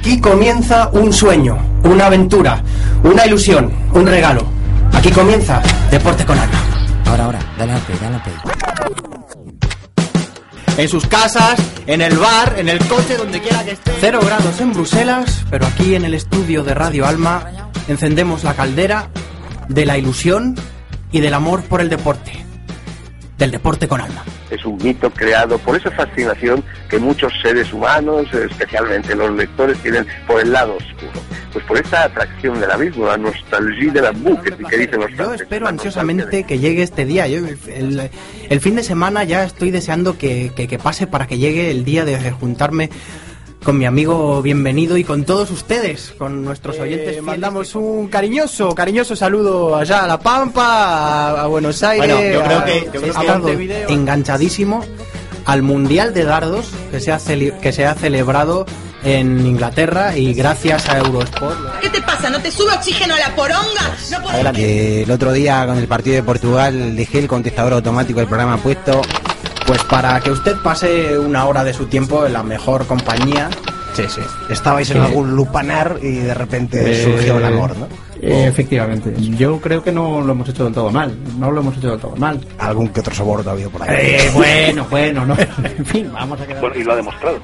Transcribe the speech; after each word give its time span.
Aquí 0.00 0.18
comienza 0.18 0.88
un 0.94 1.12
sueño, 1.12 1.58
una 1.84 2.06
aventura, 2.06 2.62
una 3.04 3.26
ilusión, 3.26 3.70
un 3.92 4.06
regalo. 4.06 4.46
Aquí 4.94 5.10
comienza 5.10 5.60
Deporte 5.90 6.24
con 6.24 6.38
Alma. 6.38 6.58
Ahora, 7.04 7.24
ahora, 7.26 7.38
dale 7.58 7.72
al 7.72 7.80
play, 7.82 7.98
dale 8.00 8.16
al 8.16 8.22
play. 8.22 8.34
En 10.78 10.88
sus 10.88 11.06
casas, 11.06 11.60
en 11.86 12.00
el 12.00 12.16
bar, 12.16 12.54
en 12.56 12.70
el 12.70 12.78
coche, 12.88 13.18
donde 13.18 13.42
quiera 13.42 13.62
que 13.62 13.72
esté. 13.72 13.92
Cero 14.00 14.20
grados 14.24 14.58
en 14.62 14.72
Bruselas, 14.72 15.44
pero 15.50 15.66
aquí 15.66 15.94
en 15.94 16.06
el 16.06 16.14
estudio 16.14 16.64
de 16.64 16.72
Radio 16.72 17.06
Alma 17.06 17.44
encendemos 17.86 18.42
la 18.42 18.54
caldera 18.54 19.10
de 19.68 19.84
la 19.84 19.98
ilusión 19.98 20.56
y 21.12 21.20
del 21.20 21.34
amor 21.34 21.62
por 21.64 21.82
el 21.82 21.90
deporte. 21.90 22.46
Del 23.40 23.50
deporte 23.50 23.88
con 23.88 24.00
alma. 24.00 24.22
es 24.50 24.64
un 24.66 24.76
mito 24.76 25.10
creado 25.10 25.56
por 25.58 25.74
esa 25.76 25.90
fascinación 25.90 26.62
que 26.90 26.98
muchos 26.98 27.32
seres 27.42 27.72
humanos, 27.72 28.26
especialmente 28.34 29.14
los 29.16 29.30
lectores, 29.32 29.78
tienen 29.78 30.06
por 30.26 30.40
el 30.42 30.52
lado 30.52 30.76
oscuro. 30.76 31.10
Pues 31.52 31.64
por 31.64 31.78
esa 31.78 32.04
atracción 32.04 32.60
del 32.60 32.70
abismo, 32.70 33.06
la 33.06 33.16
nostalgia 33.16 33.90
de 33.92 34.02
la 34.02 34.10
buque, 34.12 34.50
que 34.68 34.76
dicen 34.78 35.00
los 35.00 35.10
Yo 35.16 35.32
espero 35.34 35.64
La 35.64 35.70
ansiosamente 35.70 36.44
que 36.44 36.58
llegue 36.58 36.82
este 36.82 37.04
día. 37.06 37.26
Yo, 37.28 37.38
el, 37.66 38.10
el 38.50 38.60
fin 38.60 38.76
de 38.76 38.82
semana 38.84 39.24
ya 39.24 39.42
estoy 39.44 39.70
deseando 39.70 40.16
que, 40.18 40.52
que- 40.54 40.68
que 40.68 40.78
pase 40.78 41.06
para 41.06 41.26
que 41.26 41.38
llegue 41.38 41.70
el 41.70 41.84
día 41.84 42.04
de 42.04 42.30
juntarme 42.32 42.90
con 43.64 43.76
mi 43.78 43.84
amigo 43.84 44.40
bienvenido 44.42 44.96
y 44.96 45.04
con 45.04 45.24
todos 45.24 45.50
ustedes, 45.50 46.14
con 46.18 46.44
nuestros 46.44 46.78
oyentes. 46.78 47.08
Eh, 47.08 47.10
fieles 47.10 47.22
mandamos 47.24 47.74
un 47.74 48.08
cariñoso, 48.08 48.74
cariñoso 48.74 49.14
saludo 49.14 49.76
allá 49.76 50.04
a 50.04 50.06
La 50.06 50.18
Pampa, 50.18 50.64
a, 51.32 51.42
a 51.42 51.46
Buenos 51.46 51.82
Aires. 51.82 52.08
Bueno, 52.14 52.32
yo 52.32 52.42
creo 52.44 52.58
a- 52.58 52.64
que, 52.64 52.84
yo 52.92 53.00
creo 53.00 53.44
que 53.86 53.92
enganchadísimo 53.92 54.82
al 55.44 55.62
Mundial 55.62 56.14
de 56.14 56.24
Dardos 56.24 56.66
que 56.90 57.00
se 57.00 57.12
ha, 57.12 57.18
cele- 57.18 57.58
que 57.60 57.72
se 57.72 57.84
ha 57.86 57.94
celebrado 57.94 58.64
en 59.04 59.46
Inglaterra 59.46 60.16
y 60.16 60.32
gracias 60.34 60.88
a 60.88 60.98
Eurosport. 60.98 61.80
¿Qué 61.80 61.88
te 61.90 62.00
pasa? 62.02 62.28
¿No 62.30 62.40
te 62.40 62.50
sube 62.50 62.72
oxígeno 62.72 63.14
a 63.14 63.18
la 63.18 63.34
poronga? 63.34 63.96
No 64.10 64.18
podés- 64.22 64.52
Que 64.52 65.02
el 65.02 65.10
otro 65.10 65.32
día 65.32 65.66
con 65.66 65.78
el 65.78 65.86
partido 65.86 66.16
de 66.16 66.22
Portugal 66.22 66.96
dejé 66.96 67.18
el 67.18 67.28
contestador 67.28 67.74
automático 67.74 68.20
del 68.20 68.28
programa 68.28 68.56
puesto. 68.58 69.00
Pues 69.70 69.84
para 69.84 70.18
que 70.18 70.32
usted 70.32 70.56
pase 70.56 71.16
una 71.16 71.46
hora 71.46 71.62
de 71.62 71.72
su 71.72 71.86
tiempo 71.86 72.26
en 72.26 72.32
la 72.32 72.42
mejor 72.42 72.88
compañía. 72.88 73.50
Sí, 73.94 74.04
sí. 74.08 74.20
Estabais 74.48 74.90
en 74.90 74.98
Sí. 74.98 75.02
algún 75.06 75.34
lupanar 75.34 75.98
y 76.02 76.12
de 76.18 76.34
repente 76.34 76.92
Eh, 76.92 77.04
surgió 77.04 77.38
el 77.38 77.44
amor, 77.44 77.76
¿no? 77.76 77.86
Eh, 78.22 78.46
efectivamente. 78.46 79.14
Yo 79.18 79.60
creo 79.60 79.82
que 79.82 79.90
no 79.92 80.20
lo 80.20 80.32
hemos 80.32 80.48
hecho 80.48 80.64
del 80.64 80.74
todo 80.74 80.90
mal. 80.90 81.16
No 81.38 81.50
lo 81.50 81.60
hemos 81.62 81.76
hecho 81.78 81.90
del 81.90 82.00
todo 82.00 82.14
mal. 82.16 82.38
Algún 82.58 82.88
que 82.90 83.00
otro 83.00 83.14
soborno 83.14 83.50
ha 83.50 83.54
habido 83.54 83.70
por 83.70 83.82
ahí. 83.82 83.88
Eh, 83.98 84.30
bueno, 84.34 84.86
bueno, 84.90 85.24
no. 85.26 85.34
En 85.64 85.84
fin, 85.86 86.10
vamos 86.12 86.40
a 86.40 86.46
quedar. 86.46 86.60
Bueno, 86.60 86.76
y 86.76 86.84
lo 86.84 86.92
ha 86.92 86.96
demostrado. 86.96 87.38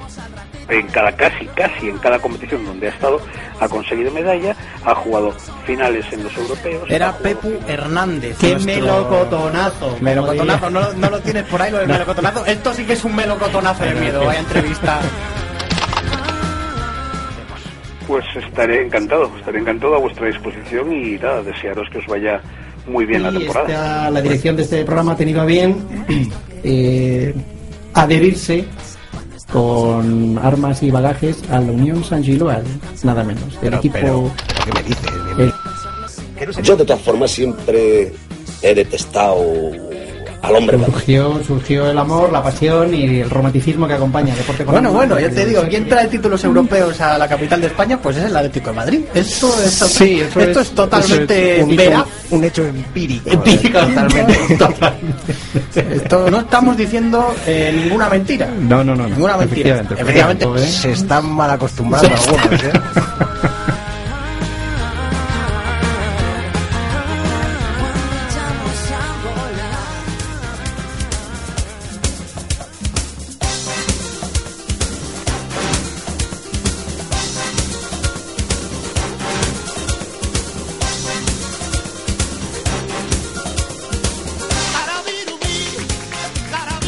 En 0.69 0.85
cada, 0.87 1.13
casi, 1.13 1.45
casi 1.55 1.87
en 1.89 1.97
cada 1.97 2.19
competición 2.19 2.65
donde 2.65 2.87
ha 2.87 2.89
estado, 2.89 3.21
ha 3.61 3.69
conseguido 3.69 4.11
medalla, 4.11 4.53
ha 4.85 4.93
jugado 4.95 5.31
finales 5.65 6.05
en 6.11 6.23
los 6.25 6.35
europeos. 6.37 6.83
Era 6.89 7.17
Pepu 7.17 7.47
finales. 7.47 7.69
Hernández. 7.69 8.37
¡Qué 8.37 8.51
nuestro- 8.51 8.75
melocotonazo! 8.75 9.97
Melocotonazo, 10.01 10.69
¿no, 10.69 10.91
no 10.93 11.09
lo 11.09 11.19
tienes 11.21 11.43
por 11.45 11.61
ahí 11.61 11.71
lo 11.71 11.77
del 11.79 11.87
melocotonazo. 11.87 12.45
Esto 12.45 12.73
sí 12.73 12.83
que 12.83 12.93
es 12.93 13.03
un 13.05 13.15
melocotonazo 13.15 13.83
de 13.85 13.95
miedo, 13.95 14.25
vaya 14.25 14.39
entrevista. 14.41 14.99
Pues 18.07 18.23
estaré 18.35 18.85
encantado, 18.85 19.29
estaré 19.37 19.59
encantado 19.59 19.95
a 19.95 19.99
vuestra 19.99 20.27
disposición 20.27 20.91
y 20.93 21.17
nada, 21.17 21.43
desearos 21.43 21.89
que 21.91 21.97
os 21.99 22.05
vaya 22.07 22.39
muy 22.87 23.05
bien 23.05 23.21
la 23.23 23.31
Y 23.31 23.39
temporada. 23.39 23.67
esta- 23.67 24.09
la 24.09 24.21
dirección 24.21 24.55
de 24.55 24.63
este 24.63 24.85
programa 24.85 25.11
ha 25.11 25.17
tenido 25.17 25.41
a 25.41 25.45
bien 25.45 25.75
eh, 26.63 27.33
adherirse 27.93 28.65
con 29.51 30.37
armas 30.41 30.81
y 30.83 30.91
bagajes 30.91 31.43
a 31.49 31.59
la 31.59 31.71
Unión 31.71 32.03
San 32.03 32.23
Giloal, 32.23 32.63
nada 33.03 33.23
menos. 33.23 33.43
El 33.55 33.59
Pero, 33.61 33.77
equipo. 33.77 33.93
pero, 33.99 34.31
¿pero 34.47 34.63
¿qué 34.65 34.71
me 34.73 34.83
dices? 34.87 35.11
el- 36.57 36.63
Yo 36.63 36.75
de 36.77 36.85
todas 36.85 37.01
formas 37.01 37.31
siempre 37.31 38.11
he 38.61 38.75
detestado 38.75 39.37
al 40.47 40.55
hombre 40.55 40.77
surgió, 40.85 41.43
surgió 41.45 41.89
el 41.89 41.97
amor, 41.97 42.31
la 42.31 42.41
pasión 42.43 42.93
y 42.93 43.19
el 43.21 43.29
romanticismo 43.29 43.87
que 43.87 43.93
acompaña 43.93 44.33
el 44.33 44.39
deporte 44.39 44.63
con 44.65 44.73
Bueno, 44.73 44.89
alma. 44.89 44.97
bueno, 44.99 45.19
ya 45.19 45.29
te 45.29 45.45
digo, 45.45 45.63
¿quién 45.69 45.87
trae 45.87 46.07
títulos 46.07 46.43
europeos 46.43 46.99
a 47.01 47.17
la 47.17 47.27
capital 47.27 47.61
de 47.61 47.67
España? 47.67 47.99
Pues 48.01 48.17
es 48.17 48.25
el 48.25 48.35
Atlético 48.35 48.69
de 48.71 48.75
Madrid. 48.75 48.99
Esto 49.13 49.53
es, 49.63 49.73
Sí, 49.73 50.19
eso 50.21 50.39
esto 50.39 50.59
es- 50.61 50.67
es 50.67 50.75
totalmente 50.75 51.55
eso 51.55 51.63
es 51.63 51.69
un 51.69 51.75
veraz. 51.75 52.05
Un 52.31 52.43
hecho 52.43 52.65
empírico. 52.65 53.29
Empírico, 53.29 53.79
totalmente. 54.57 55.35
Esto 55.75 56.29
no 56.29 56.39
estamos 56.39 56.75
diciendo 56.77 57.33
eh, 57.45 57.73
ninguna 57.83 58.09
mentira. 58.09 58.47
No, 58.59 58.83
no, 58.83 58.95
no. 58.95 59.03
no. 59.03 59.09
Ninguna 59.09 59.37
mentira. 59.37 59.75
Efectivamente. 59.81 59.93
Efectivamente. 60.01 60.45
¿eh? 60.63 60.67
Se 60.71 60.91
están 60.91 61.29
mal 61.31 61.51
acostumbrando 61.51 62.09
algunos, 62.09 62.63
¿eh? 62.63 62.71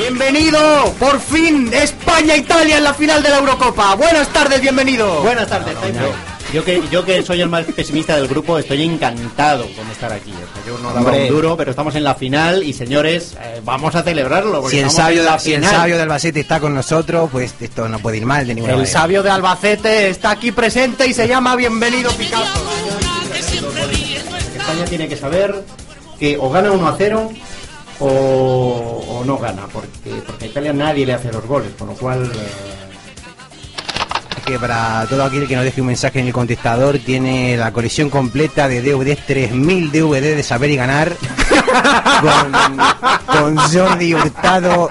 Bienvenido, 0.10 0.60
por 0.98 1.20
fin, 1.20 1.70
España-Italia 1.72 2.80
en 2.80 2.84
la 2.84 2.96
final 2.96 3.22
de 3.22 3.30
la 3.30 3.38
Eurocopa. 3.38 3.94
Buenas 3.94 4.28
tardes, 4.30 4.60
bienvenido. 4.60 5.22
Buenas 5.22 5.48
tardes. 5.48 5.76
Yo 6.52 6.66
que, 6.66 6.82
yo 6.90 7.06
que 7.06 7.22
soy 7.22 7.42
el 7.42 7.48
más 7.48 7.66
pesimista 7.66 8.16
del 8.16 8.28
grupo, 8.28 8.58
estoy 8.58 8.82
encantado 8.82 9.68
con 9.76 9.88
estar 9.92 10.12
aquí. 10.12 10.32
O 10.32 10.36
sea, 10.36 10.66
yo 10.66 10.80
no 10.80 10.92
daba 10.94 11.12
un 11.12 11.28
duro, 11.28 11.56
pero 11.56 11.70
estamos 11.70 11.94
en 11.94 12.04
la 12.04 12.16
final 12.16 12.64
y 12.64 12.74
señores, 12.74 13.38
eh, 13.40 13.62
vamos 13.64 13.94
a 13.94 14.02
celebrarlo. 14.02 14.68
Si 14.68 14.80
el, 14.80 14.90
sabio, 14.90 15.22
la 15.22 15.38
si 15.38 15.54
el 15.54 15.64
sabio 15.64 15.96
de 15.96 16.02
Albacete 16.02 16.40
está 16.40 16.60
con 16.60 16.74
nosotros, 16.74 17.30
pues 17.32 17.54
esto 17.60 17.88
no 17.88 18.00
puede 18.00 18.18
ir 18.18 18.26
mal 18.26 18.48
de 18.48 18.56
ninguna 18.56 18.74
El 18.74 18.80
manera. 18.80 19.00
sabio 19.00 19.22
de 19.22 19.30
Albacete 19.30 20.10
está 20.10 20.32
aquí 20.32 20.52
presente 20.52 21.06
y 21.06 21.14
se 21.14 21.28
llama 21.28 21.56
Bienvenido 21.56 22.10
Picasso. 22.14 22.64
España 24.58 24.86
tiene 24.86 25.08
que 25.08 25.18
saber 25.18 25.64
que 26.20 26.36
o 26.40 26.50
gana 26.50 26.72
1 26.72 26.88
a 26.88 26.96
0 26.98 27.32
o, 28.00 29.06
o 29.20 29.24
no 29.26 29.38
gana, 29.38 29.64
porque, 29.72 30.22
porque 30.26 30.46
a 30.46 30.48
Italia 30.48 30.74
nadie 30.74 31.06
le 31.06 31.14
hace 31.14 31.32
los 31.32 31.46
goles, 31.46 31.70
con 31.78 31.90
lo 31.90 31.94
cual... 31.94 32.26
eh, 32.26 32.30
que 34.46 34.58
para 34.58 35.06
todo 35.08 35.24
aquel 35.26 35.48
que 35.48 35.56
nos 35.56 35.64
deje 35.64 35.80
un 35.80 35.88
mensaje 35.88 36.20
en 36.20 36.26
el 36.28 36.34
contestador 36.34 36.98
tiene 36.98 37.56
la 37.56 37.72
colección 37.72 38.10
completa 38.10 38.68
de 38.68 38.82
DVDs, 38.82 39.24
3000 39.28 39.92
DVD 39.92 40.36
de 40.36 40.42
saber 40.42 40.72
y 40.72 40.76
ganar 40.76 41.14
con, 43.28 43.28
con 43.28 43.58
Jordi 43.58 44.16
Hurtado 44.16 44.90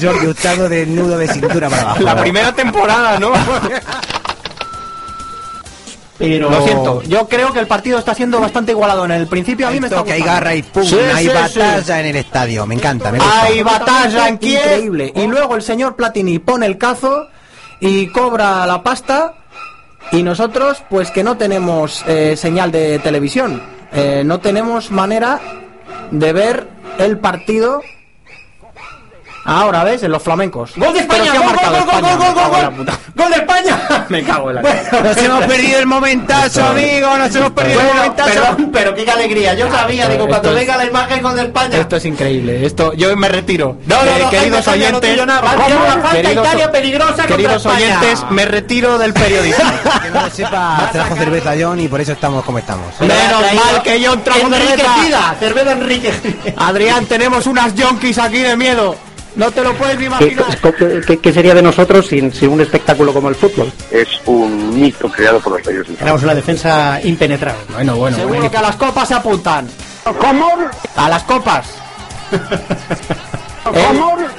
Jordi 0.00 0.26
Hurtado 0.26 0.68
desnudo 0.68 1.16
de 1.16 1.28
cintura 1.28 1.68
para 1.68 1.82
abajo. 1.82 2.02
La 2.02 2.16
primera 2.16 2.52
temporada, 2.52 3.20
¿no? 3.20 3.30
pero... 6.18 6.50
Lo 6.50 6.62
siento, 6.64 7.02
yo 7.02 7.28
creo 7.28 7.52
que 7.52 7.60
el 7.60 7.66
partido 7.66 7.98
está 7.98 8.14
siendo 8.14 8.40
bastante 8.40 8.72
igualado. 8.72 9.04
En 9.04 9.12
el 9.12 9.26
principio 9.28 9.68
a 9.68 9.70
mí 9.70 9.80
me 9.80 9.86
está 9.86 10.02
que 10.02 10.12
hay 10.12 10.22
garra 10.22 10.54
y 10.54 10.62
pum, 10.62 10.84
Sí, 10.84 10.98
hay 10.98 11.26
sí, 11.26 11.32
batalla 11.32 11.82
sí. 11.82 11.92
en 11.92 12.06
el 12.06 12.16
estadio, 12.16 12.66
me 12.66 12.74
encanta, 12.74 13.12
me 13.12 13.18
gusta. 13.18 13.42
Hay 13.42 13.62
batalla 13.62 14.28
en 14.28 14.38
Kiev. 14.38 14.60
Increíble. 14.60 15.12
Y 15.14 15.26
luego 15.26 15.54
el 15.54 15.62
señor 15.62 15.96
Platini 15.96 16.38
pone 16.38 16.66
el 16.66 16.76
cazo 16.76 17.28
y 17.80 18.08
cobra 18.08 18.66
la 18.66 18.82
pasta. 18.82 19.34
Y 20.10 20.22
nosotros, 20.22 20.82
pues 20.88 21.10
que 21.10 21.22
no 21.22 21.36
tenemos 21.36 22.04
eh, 22.06 22.36
señal 22.36 22.72
de 22.72 22.98
televisión. 22.98 23.62
Eh, 23.92 24.22
no 24.24 24.40
tenemos 24.40 24.90
manera 24.90 25.40
de 26.10 26.32
ver 26.32 26.68
el 26.98 27.18
partido. 27.18 27.82
Ahora 29.48 29.82
ves, 29.84 30.02
en 30.02 30.12
los 30.12 30.22
flamencos. 30.22 30.72
¡Gol 30.76 30.92
de 30.92 31.00
España! 31.00 31.30
Pero 31.30 31.32
¿qué 31.32 31.38
ha 31.38 31.40
¡Gol, 31.40 31.52
marcado 31.54 31.72
gol, 31.76 31.84
gol, 31.84 31.94
España? 31.94 32.16
gol, 32.16 32.34
gol, 32.34 32.34
Me 32.34 32.42
cago 32.42 32.56
en 32.56 32.62
la 32.62 32.68
gol! 32.68 32.76
puta. 32.76 32.98
¡Gol 33.14 33.30
de 33.30 33.36
España! 33.36 34.06
Me 34.08 34.22
cago 34.24 34.50
en 34.50 34.54
la 34.56 34.62
Nos 34.62 35.16
hemos 35.16 35.44
perdido 35.46 35.78
el 35.78 35.86
momentazo, 35.86 36.64
amigo, 36.66 37.16
nos 37.18 37.34
hemos 37.34 37.50
perdido 37.52 37.80
el 37.80 37.86
Bueno, 37.86 38.00
momentazo. 38.02 38.30
perdón, 38.30 38.70
pero 38.72 38.94
qué 38.94 39.10
alegría. 39.10 39.54
Yo 39.54 39.70
sabía, 39.70 40.08
digo, 40.08 40.28
cuando 40.28 40.50
es- 40.50 40.54
venga 40.54 40.76
la 40.76 40.84
imagen 40.84 41.22
con 41.22 41.34
de 41.36 41.42
España. 41.42 41.78
Esto 41.78 41.96
es 41.96 42.04
increíble. 42.04 42.66
Esto, 42.66 42.92
yo 42.92 43.16
me 43.16 43.28
retiro. 43.28 43.76
No, 43.86 43.96
no, 44.04 44.10
Eh, 44.10 44.20
no, 44.22 44.30
queridos 44.30 44.66
no 44.66 44.72
oyentes, 44.72 45.10
tuyo 45.12 45.26
nada. 45.26 45.40
Va 45.40 45.50
a 45.50 45.54
hacer 45.64 45.76
una 45.76 45.86
falta 45.92 46.10
queridos, 46.12 46.46
Italia 46.46 46.70
peligrosa 46.72 47.12
contra 47.14 47.26
queridos 47.36 47.56
España. 47.66 47.76
oyentes, 48.00 48.24
me 48.30 48.44
retiro 48.44 48.98
del 48.98 49.12
periodismo. 49.14 49.64
Que 50.02 50.10
no 50.10 50.20
lo 50.22 50.30
sepa, 50.30 50.88
trajo 50.92 51.16
cerveza 51.16 51.54
John 51.58 51.80
y 51.80 51.88
por 51.88 52.00
eso 52.00 52.12
estamos 52.12 52.44
como 52.44 52.58
estamos. 52.58 52.86
Menos 53.00 53.42
mal 53.54 53.82
que 53.82 54.00
yo 54.00 54.16
trajo 54.18 54.40
cerveza. 54.40 54.72
Enriquecida, 54.74 55.36
cerveza 55.40 55.72
enriquecida. 55.72 56.52
Adrián, 56.56 57.06
tenemos 57.06 57.46
unas 57.46 57.74
yonkis 57.74 58.18
aquí 58.18 58.38
de 58.38 58.56
miedo. 58.56 58.96
No 59.36 59.50
te 59.52 59.62
lo 59.62 59.72
puedes 59.74 59.94
ni 59.96 60.00
¿Qué, 60.00 60.06
imaginar. 60.06 60.58
qué- 60.60 61.00
qué- 61.06 61.18
qué 61.18 61.32
sería 61.32 61.54
de 61.54 61.62
nosotros 61.62 62.06
sin, 62.06 62.32
sin 62.32 62.48
un 62.50 62.60
espectáculo 62.60 63.12
como 63.12 63.28
el 63.28 63.34
fútbol? 63.36 63.70
Es 63.90 64.08
un 64.26 64.80
mito 64.80 65.08
creado 65.10 65.38
por 65.40 65.52
los 65.52 65.62
periodistas. 65.62 65.98
Tenemos 65.98 66.22
una 66.22 66.34
defensa 66.34 67.00
impenetrable. 67.04 67.62
Bueno, 67.72 67.96
bueno, 67.96 68.16
Seguro 68.16 68.50
que 68.50 68.56
a 68.56 68.62
las 68.62 68.76
copas 68.76 69.06
se 69.08 69.14
apuntan. 69.14 69.68
¿Cómo? 70.18 70.48
A 70.96 71.08
las 71.08 71.22
copas. 71.24 71.68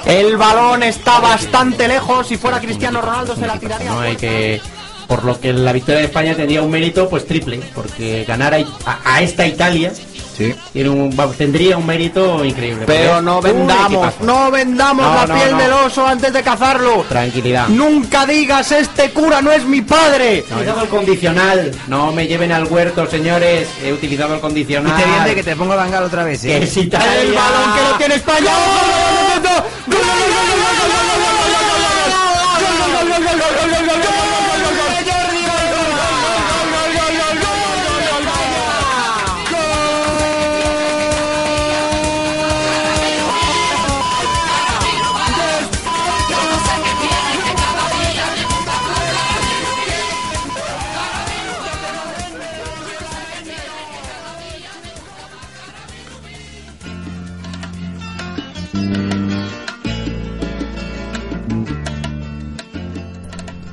El, 0.06 0.10
el 0.28 0.36
balón 0.36 0.82
está 0.82 1.20
bastante 1.20 1.86
lejos. 1.86 2.26
Si 2.26 2.36
fuera 2.36 2.58
Cristiano 2.60 3.00
Ronaldo 3.00 3.36
se 3.36 3.46
la 3.46 3.58
tiraría. 3.58 3.90
No 3.90 4.00
hay 4.00 4.16
que 4.16 4.60
Por 5.06 5.24
lo 5.24 5.38
que 5.40 5.52
la 5.52 5.72
victoria 5.72 6.00
de 6.00 6.06
España 6.06 6.34
tendría 6.34 6.62
un 6.62 6.70
mérito 6.70 7.08
pues 7.08 7.26
triple, 7.26 7.60
porque 7.74 8.24
ganar 8.26 8.54
a, 8.54 8.58
a- 8.86 8.98
a 9.04 9.22
esta 9.22 9.46
Italia 9.46 9.92
Sí. 10.40 10.54
tiene 10.72 10.88
un- 10.88 11.10
va- 11.18 11.28
tendría 11.32 11.76
un 11.76 11.84
mérito 11.86 12.42
increíble. 12.44 12.84
Pero 12.86 13.20
no 13.20 13.42
vendamos, 13.42 14.14
no 14.22 14.50
vendamos 14.50 15.04
No, 15.06 15.14
la 15.14 15.26
no, 15.26 15.34
piel 15.34 15.50
no. 15.52 15.58
del 15.58 15.72
oso 15.72 16.06
antes 16.06 16.32
de 16.32 16.42
cazarlo. 16.42 17.04
Tranquilidad. 17.08 17.68
Nunca 17.68 18.24
digas 18.24 18.72
este 18.72 19.10
cura 19.10 19.42
no 19.42 19.52
es 19.52 19.64
mi 19.66 19.82
padre. 19.82 20.38
He 20.38 20.52
utilizado 20.54 20.82
el 20.82 20.88
condicional. 20.88 21.70
No 21.88 22.10
me 22.12 22.26
lleven 22.26 22.52
al 22.52 22.64
huerto, 22.64 23.06
señores. 23.06 23.68
He 23.84 23.92
utilizado 23.92 24.34
el 24.34 24.40
condicional. 24.40 24.94
Viste 24.96 25.10
bien 25.10 25.24
de 25.24 25.34
que 25.34 25.42
te 25.42 25.56
pongo 25.56 25.76
bangal 25.76 26.04
otra 26.04 26.24
vez, 26.24 26.40
Que 26.40 26.56
¿eh? 26.56 26.62
es 26.62 26.76
Italia. 26.76 27.20
El 27.20 27.32
balón 27.34 27.74
que 27.76 27.90
lo 27.90 27.96
tiene 27.98 28.14
España. 28.14 28.50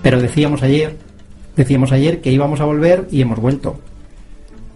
Pero 0.07 0.21
decíamos 0.21 0.63
ayer, 0.63 0.95
decíamos 1.57 1.92
ayer 1.92 2.21
que 2.21 2.31
íbamos 2.31 2.62
a 2.62 2.65
volver 2.65 3.09
y 3.12 3.21
hemos 3.21 3.39
vuelto. 3.39 3.81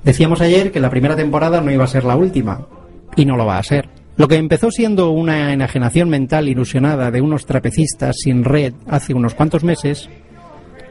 Decíamos 0.04 0.42
ayer 0.42 0.74
que 0.74 0.82
la 0.82 0.90
primera 0.90 1.16
temporada 1.16 1.62
no 1.62 1.72
iba 1.72 1.86
a 1.86 1.88
ser 1.88 2.04
la 2.04 2.18
última 2.18 2.68
y 3.16 3.24
no 3.24 3.38
lo 3.38 3.46
va 3.46 3.58
a 3.58 3.64
ser. 3.64 3.88
Lo 4.18 4.28
que 4.28 4.36
empezó 4.36 4.72
siendo 4.72 5.12
una 5.12 5.54
enajenación 5.54 6.10
mental 6.10 6.50
ilusionada 6.50 7.12
de 7.12 7.22
unos 7.22 7.46
trapecistas 7.46 8.18
sin 8.20 8.44
red 8.44 8.74
hace 8.88 9.14
unos 9.14 9.34
cuantos 9.34 9.64
meses 9.64 10.10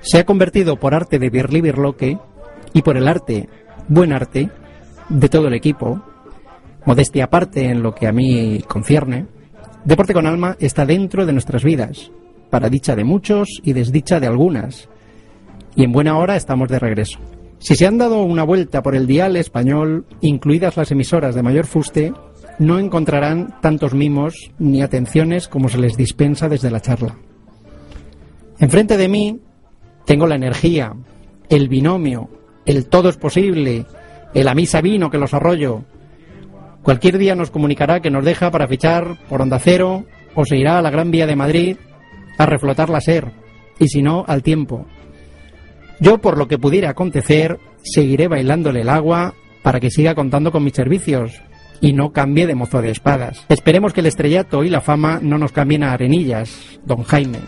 se 0.01 0.19
ha 0.19 0.25
convertido 0.25 0.77
por 0.77 0.95
arte 0.95 1.19
de 1.19 1.29
Birli 1.29 1.61
Birloque 1.61 2.19
y 2.73 2.81
por 2.83 2.97
el 2.97 3.09
arte, 3.09 3.49
buen 3.89 4.13
arte, 4.13 4.49
de 5.11 5.29
todo 5.29 5.49
el 5.49 5.55
equipo, 5.55 6.03
modestia 6.85 7.25
aparte 7.25 7.65
en 7.65 7.83
lo 7.83 7.95
que 7.95 8.07
a 8.07 8.13
mí 8.13 8.63
concierne, 8.67 9.27
Deporte 9.85 10.13
con 10.13 10.27
Alma 10.27 10.57
está 10.61 10.85
dentro 10.85 11.25
de 11.25 11.33
nuestras 11.33 11.65
vidas, 11.65 12.11
para 12.51 12.69
dicha 12.69 12.95
de 12.95 13.05
muchos 13.05 13.61
y 13.65 13.73
desdicha 13.73 14.21
de 14.21 14.27
algunas. 14.27 14.91
Y 15.75 15.85
en 15.85 15.93
buena 15.93 16.19
hora 16.19 16.37
estamos 16.37 16.69
de 16.69 16.79
regreso. 16.79 17.19
Si 17.59 17.77
se 17.77 17.87
han 17.87 17.97
dado 17.97 18.23
una 18.23 18.43
vuelta 18.43 18.83
por 18.83 18.95
el 18.95 19.07
dial 19.07 19.37
español, 19.37 20.07
incluidas 20.21 20.77
las 20.77 20.91
emisoras 20.91 21.35
de 21.35 21.43
mayor 21.43 21.67
fuste, 21.67 22.13
no 22.59 22.79
encontrarán 22.79 23.55
tantos 23.63 23.95
mimos 23.95 24.51
ni 24.59 24.83
atenciones 24.83 25.49
como 25.49 25.71
se 25.71 25.79
les 25.79 25.97
dispensa 25.97 26.49
desde 26.49 26.71
la 26.71 26.81
charla. 26.81 27.17
Enfrente 28.59 28.99
de 28.99 29.09
mí 29.09 29.41
tengo 30.05 30.27
la 30.27 30.35
energía, 30.35 30.95
el 31.49 31.69
binomio, 31.69 32.29
el 32.67 32.87
todo 32.87 33.09
es 33.09 33.17
posible, 33.17 33.87
el 34.35 34.49
a 34.49 34.55
misa 34.55 34.83
vino 34.83 35.11
que 35.11 35.19
los 35.19 35.33
arroyo. 35.33 35.85
Cualquier 36.83 37.19
día 37.19 37.35
nos 37.35 37.51
comunicará 37.51 38.01
que 38.01 38.11
nos 38.11 38.25
deja 38.25 38.51
para 38.51 38.67
fichar 38.67 39.19
por 39.29 39.43
Onda 39.43 39.59
Cero 39.59 40.07
o 40.35 40.45
se 40.45 40.57
irá 40.57 40.79
a 40.79 40.83
la 40.83 40.91
Gran 40.91 41.11
Vía 41.11 41.27
de 41.27 41.37
Madrid 41.37 41.77
a 42.39 42.47
reflotar 42.47 42.89
la 42.89 43.01
SER, 43.01 43.33
y 43.79 43.89
si 43.89 44.03
no, 44.03 44.25
al 44.27 44.43
tiempo. 44.43 44.87
Yo, 46.01 46.19
por 46.19 46.39
lo 46.39 46.49
que 46.49 46.59
pudiera 46.59 46.91
acontecer, 46.91 47.59
seguiré 47.83 48.29
bailándole 48.29 48.81
el 48.81 48.89
agua 48.89 49.35
para 49.63 49.81
que 49.81 49.91
siga 49.91 50.15
contando 50.15 50.51
con 50.51 50.65
mis 50.65 50.73
servicios 50.73 51.33
y 51.83 51.93
no 51.93 52.13
cambie 52.13 52.47
de 52.47 52.55
mozo 52.55 52.81
de 52.81 52.91
espadas. 52.91 53.45
Esperemos 53.51 53.93
que 53.93 54.01
el 54.01 54.07
estrellato 54.07 54.65
y 54.65 54.71
la 54.71 54.81
fama 54.81 55.19
no 55.23 55.37
nos 55.37 55.53
cambien 55.53 55.83
a 55.83 55.93
arenillas, 55.93 56.79
don 56.85 57.03
Jaime. 57.05 57.39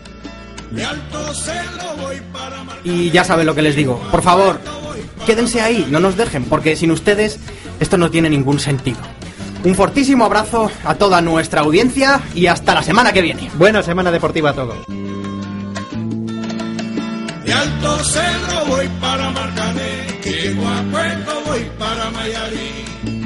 Y 2.83 3.09
ya 3.09 3.23
saben 3.23 3.47
lo 3.47 3.55
que 3.55 3.61
les 3.61 3.75
digo. 3.75 3.99
Por 4.11 4.21
favor, 4.21 4.59
quédense 5.25 5.61
ahí, 5.61 5.87
no 5.89 5.99
nos 5.99 6.17
dejen, 6.17 6.43
porque 6.45 6.75
sin 6.75 6.91
ustedes 6.91 7.39
esto 7.79 7.97
no 7.97 8.11
tiene 8.11 8.29
ningún 8.29 8.59
sentido. 8.59 8.99
Un 9.63 9.75
fortísimo 9.75 10.25
abrazo 10.25 10.69
a 10.83 10.95
toda 10.95 11.21
nuestra 11.21 11.61
audiencia 11.61 12.21
y 12.35 12.47
hasta 12.47 12.73
la 12.73 12.83
semana 12.83 13.13
que 13.13 13.21
viene. 13.21 13.49
Buena 13.55 13.81
semana 13.81 14.11
deportiva 14.11 14.49
a 14.49 14.53
todos. 14.53 14.77
De 17.45 17.53
Alto 17.53 18.03
Cerro 18.03 18.65
voy 18.67 18.87
para 18.99 19.29
Marcané, 19.31 20.03
Puerto 20.91 21.41
voy 21.45 21.71
para 21.79 22.09
Mayarí. 22.11 23.22